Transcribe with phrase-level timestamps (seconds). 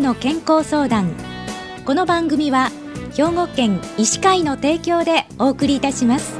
[0.00, 1.14] の健康相談。
[1.84, 2.70] この番組は
[3.14, 6.38] 兵庫県医師会の提供でお送りいたします。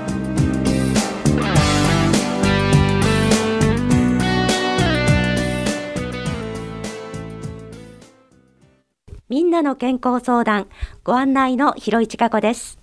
[9.29, 10.69] みんなの健康相談。
[11.05, 12.79] ご案内の広市加子です。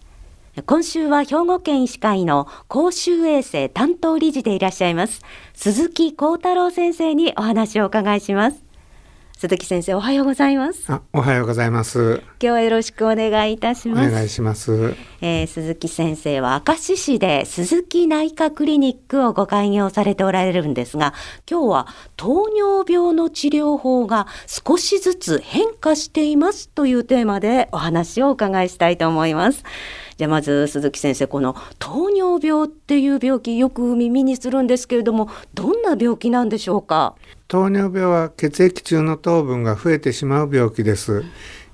[0.65, 5.21] 今週は兵庫県医師会の公衆衛生担当理事でいらっしゃいます
[5.53, 8.68] 鈴木幸太郎先生にお話をお伺いします。
[9.39, 10.91] 鈴木先生おはようございます。
[10.91, 12.15] あおはようございます。
[12.15, 14.09] 今日はよろしくお願いいたします。
[14.09, 21.13] お願いします、えー、鈴木先生は明石市で鈴木内科クリニックをご開業されておられるんですが
[21.49, 29.63] 今日は糖尿病の治療法が少しずつ変化していますというテーマでお話をお伺いしたいと思います。
[30.17, 37.15] じゃあまず鈴木先生この糖尿病っていう病気よく耳にするんですけれどもどんな病気なんでしょうか？
[37.47, 41.23] 糖尿病は血液中の糖分が増えてしまう病気です。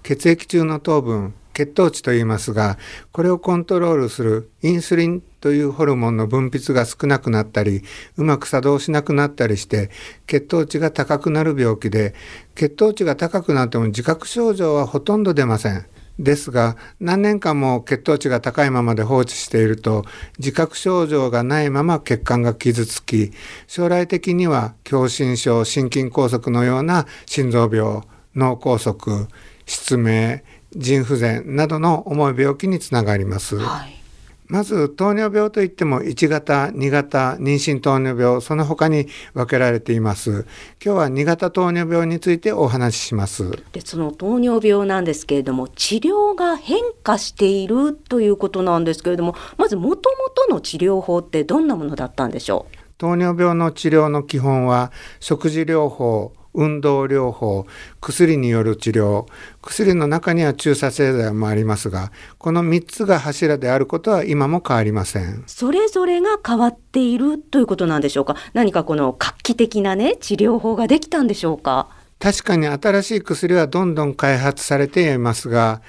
[0.04, 2.78] 血液中の糖分血糖値と言いますが
[3.12, 7.82] これをコントロールするインスリンというホルモンの分泌が少なくなったり
[8.18, 9.90] うまく作動しなくなったりして
[10.28, 12.14] 血糖値が高くなる病気で
[12.54, 15.86] 血糖値が高くなっても自覚症状はほとんど出ません。
[16.18, 20.06] ですが何年間も血糖値が高いままで放置していると
[20.40, 23.32] 自覚症状がないまま血管が傷つき
[23.68, 28.02] 将来的には狭心症心筋梗塞のような心臓病
[28.34, 29.28] 脳梗塞
[29.66, 30.40] 失明
[30.76, 33.58] 腎不全などの重い病気につながります。
[33.58, 33.96] はい
[34.48, 40.46] まず糖尿病といっても1型、2型、妊娠糖尿病、その他に分けられています。
[40.80, 43.50] 今日は2型糖尿病についてお話しします。
[43.72, 52.78] で、その糖尿病なんですけれども、治療が変化しているということなんですけれども、まずもともとの治療法ってどんなものだったんでしょう？
[53.00, 57.66] 糖尿病の治療の基本は食事療法、運動療法
[58.02, 59.26] 薬による治療
[59.62, 65.44] 薬の中には注射製剤もありますがこの3つが柱であることは今も変わりません。
[65.48, 68.36] それぞれが変わっているということなんでしょうか？
[68.54, 71.90] 何かこの画期的なね治療法ができたんでしょうか？
[72.18, 75.82] 確かに新しい薬はどんどん開発されていますが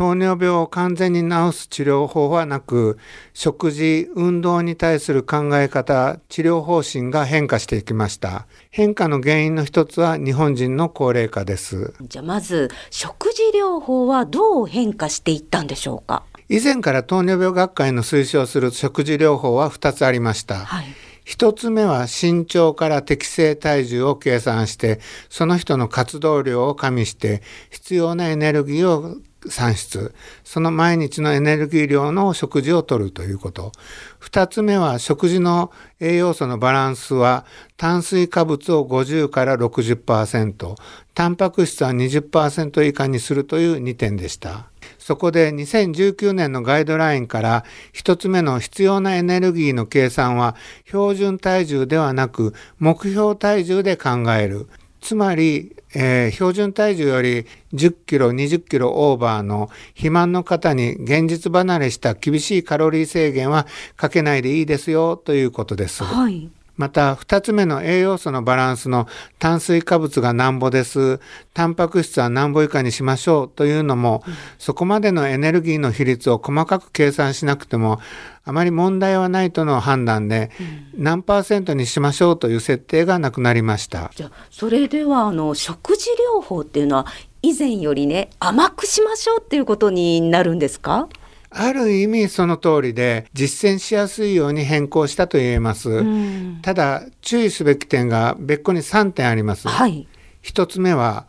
[0.00, 2.96] 糖尿病を完全に治す治療法はなく
[3.34, 8.46] 食事運動に対する考え方治療方針が変化していきました。
[8.70, 11.92] 変化の原因の一つは日本人の高齢化です。
[12.00, 16.22] じゃあまず食事療法はどう変化していったんでしょうか？
[16.48, 20.86] 以前から糖尿病学会の推奨する食事療法は2つありました、はい
[21.24, 29.16] 一つ目は身長から適正体重を計算して、その人の活動量を加味して、必要なエネルギーを
[29.46, 30.14] 産出。
[30.44, 33.72] その毎日のエネルギー量の食事をとるということ。
[34.20, 40.74] 2つ目は食事の栄養素のバランスは炭水化物を50から60%
[41.14, 44.70] タンパク質は20%以下にするという2点でした。
[45.00, 50.54] そこで2019年のガイドラインから1つ目の必要なエネルギーの計算は
[50.86, 54.68] 標準体重ではなく目標体重で考える
[55.00, 66.04] つまりえー、標準体重より10キロ、20キロオーバーの肥満の方に現実離れした厳しいカロリー制限はかけないでいいですよということです。
[66.04, 69.06] はいまた2つ目の栄養素のバランスの
[69.38, 71.20] 炭水化物がなんぼです。
[71.52, 73.48] タンパク質はなんぼ以下にしましょう。
[73.48, 78.00] というのも、うん、そこまでのエネルギーの比率を細かく計算しなくても、
[78.44, 80.50] あまり問題はないとの判断で、
[80.94, 82.38] うん、何パーセントにしましょう。
[82.38, 84.10] という設定がなくなりました。
[84.14, 87.06] じゃそれではあの食事療法っていうのは
[87.42, 91.08] 以前よりね甘くしましょうっていうことになるんですか？
[91.50, 95.90] ある意味その通りで実践しやすいように変更したと言えます。
[95.90, 99.66] うん、ただ注意すべき点が別個に3点あります。
[99.68, 100.06] はい、
[100.44, 101.26] 1つ目は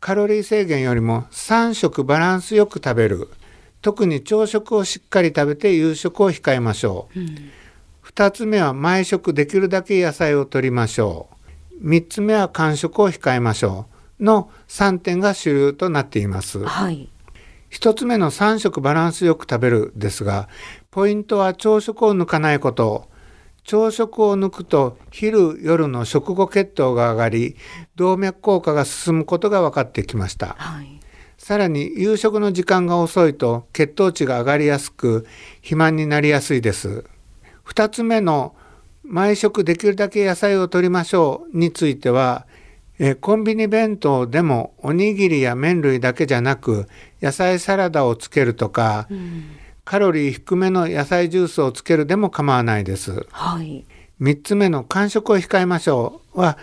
[0.00, 3.28] カロリー制限よりも3食バランスよく食べる。
[3.82, 7.20] 特に朝食をしっかり食べて夕食を控えましょう。
[7.20, 7.50] うん、
[8.06, 11.28] 2つ目は毎食できるだけ野菜を摂りましょ
[11.82, 11.88] う。
[11.88, 13.86] 3つ目は間食を控えましょ
[14.20, 14.24] う。
[14.24, 16.64] の3点が主流となっています。
[16.64, 17.08] はい
[17.74, 20.48] 一つ目の3食バランスよく食べるですが、
[20.92, 23.10] ポイントは朝食を抜かないこと。
[23.64, 27.56] 朝食を抜くと昼夜の食後血糖が上がり
[27.96, 31.00] 動脈硬化が進むことが分かってきました、はい、
[31.38, 37.04] さらに夕食の時間が遅いと血糖値が上がりやすく肥満になりやすいです。
[37.66, 38.54] 2つ目の
[39.02, 42.46] 毎食できるだけ野菜を摂りましょうについては
[42.98, 46.86] えコンビニ弁当でもおにぎりや麺類だけじゃなく
[47.20, 53.26] 野菜サラダをつけるとか、うん、カロリー低めの野菜ジュースをつけるでも構わないです。
[53.30, 53.84] はい、
[54.20, 56.56] 3つ目の間食を控えましょうは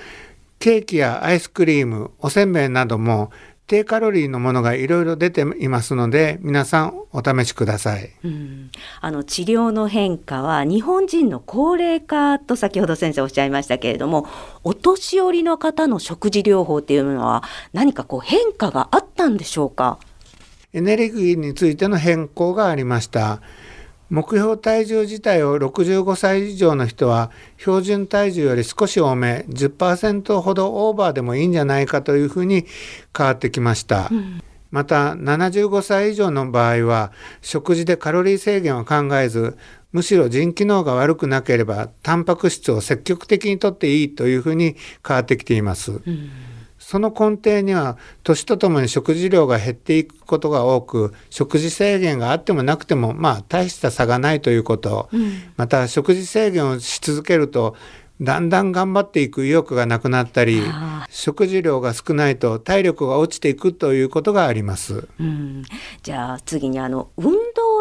[0.59, 3.31] ケーキやアイスクリームおせんべいなども
[3.67, 8.69] 低カロリーのものがいろいろ出ていますので皆さんお試しください、うん、
[8.99, 14.27] あの治療の変化は日本人の高齢化と先ほど先生おっしゃいましたけれども
[14.63, 19.99] お年寄りの方の食事療法っていうのは何かこう変化があったんでしょうか？
[20.73, 23.41] エネルギーについての変更がありました
[24.11, 32.65] 目標体重自体を65歳以上の人は標準体重より少し多め10%ほどオーバーでもいいんじゃないかというふうに
[33.17, 34.09] 変わってきました。
[34.11, 37.11] うんまた75歳以上の場合は
[37.41, 39.57] 食事でカロリー制限を考えず
[39.91, 45.91] むしろ腎機能が悪くなければタンパク質を積極的にとっていいというふうに変わってきています。
[45.91, 46.29] うん
[46.91, 57.77] その根底には年とともに食事量が減っていくことが多く食事制限があってもなくてもまあ大した差がないということ、うん、また食事制限をし続けると
[58.19, 60.61] だんだん頑張っていく意欲がなくなったり
[61.09, 65.63] 食事量が少ないと体力が落ちていくということがあります、うん、
[66.03, 67.37] じゃあ次にあの運動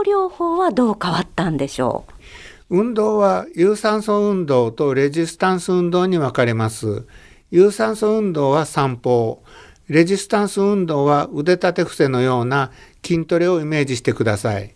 [0.06, 2.04] 療法はどう変わったんでしょ
[2.70, 2.78] う？
[2.78, 7.06] 運動は有酸素運動とレジスタンス運動に分かれます
[7.50, 9.42] 有酸素運動は散歩、
[9.88, 12.70] レジスタンス運動は腕立て伏せのような
[13.04, 14.74] 筋トレをイメージしてください。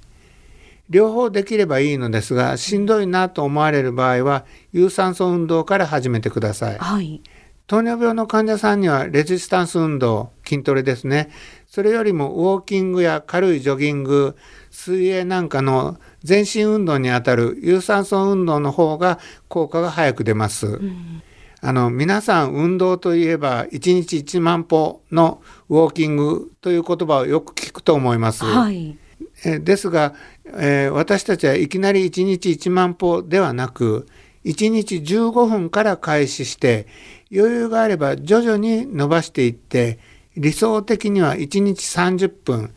[0.91, 6.79] 両方できればいいのですが、しんどいなと思われる場合は、有酸素運動から始めてください。
[6.79, 7.23] はい、
[7.69, 11.31] 糖尿病の患者さんにはレジスタンス運動、筋トレですね。
[11.69, 14.37] それよりもウォーキングや軽いジョギング、
[14.73, 20.67] 水泳なんかの全身運動にあたる有酸素運動の方が効果が早く出ます。
[20.67, 21.23] うん
[21.67, 25.41] あの皆さん運動といえば1日1万歩の
[25.71, 28.45] ウォーキングという言葉をよく聞くと思います。
[28.45, 28.99] はい、
[29.47, 30.13] えですが、
[30.45, 34.07] えー、私たちはいきなり1日1万歩ではなく
[34.45, 36.87] 1日15分から開始して
[37.35, 39.99] 余裕があれば徐々に伸ばしていって
[40.37, 42.75] 理想的には1日30分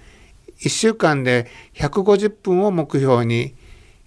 [0.62, 3.54] 1週間で150分を目標に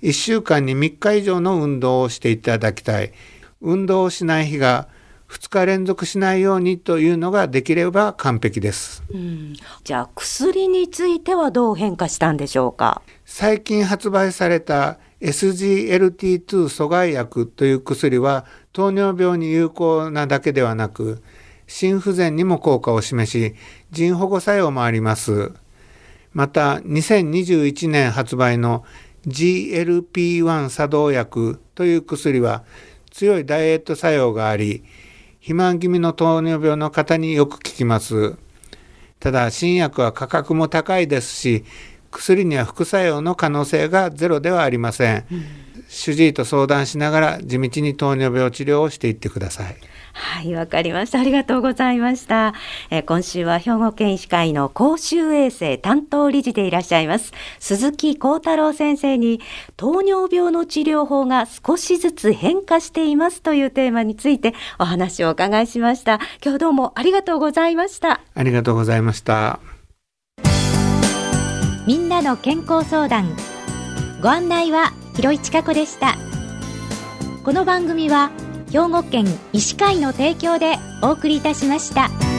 [0.03, 3.13] 1週間に3日以上の運動をしていただきたい。
[3.61, 4.89] 運動をしない日が
[5.29, 9.55] 2日連続しないようにというのができれば完璧です、うん、
[9.85, 13.03] じゃあ薬についてはどう変化したんでしょうか？
[13.25, 21.23] 最近発売された SGLT2 阻害薬という薬は糖尿病に有効なだけではなく
[21.67, 23.55] 心不全にも効果を示し
[23.93, 25.53] 腎保護作用もあります。
[26.33, 28.85] また2021年発売の
[29.27, 32.65] GLP-1 作動薬という薬は
[33.21, 34.83] 強いダイエット作用があり
[35.41, 38.37] 肥満気味の糖尿病の方によく効きます。
[39.19, 41.65] ただ新薬は価格も高いですし
[42.11, 45.45] 薬には副作用の可能性がゼロではありません、うん、
[45.91, 49.77] 主治医と相談しながら地道に糖尿病治療をしていってください
[50.13, 51.21] はい、わかりました。
[51.21, 52.55] ありがとうございました。
[52.91, 57.33] えー、今週は兵庫県医師会の公衆衛生担当理事でいらっしゃいます。
[57.59, 59.41] 鈴木幸太郎先生に
[59.77, 66.21] 糖尿病の治療法が少しずつ変化していますというテーマについてお話をお伺いしました。
[66.43, 68.21] 今日どうもありがとうございました。
[68.35, 69.61] ありがとうございました。
[71.87, 73.37] みんなの健康相談。
[74.23, 76.17] ご案内は広市加子でした。
[77.43, 78.31] この番組は
[78.71, 82.30] 兵庫県医師会の提供でお送りいたしました。